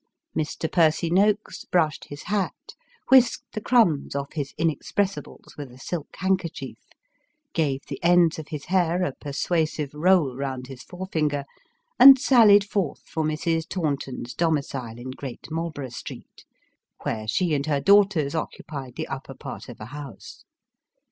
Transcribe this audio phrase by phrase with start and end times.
[0.35, 0.67] Mr.
[0.71, 2.73] Percy Noakes brushed his hat,
[3.11, 6.79] whisked the crumbs off his in explicables with a silk handkerchief,
[7.53, 11.45] gave the ends of his hair a persuasive roll round his forefinger,
[11.99, 13.67] and sallied forth for Mrs.
[13.69, 16.45] Tannton's domicile in Great Maryborough Street,
[17.03, 20.45] where she and her daughters occupied the upper part of a house.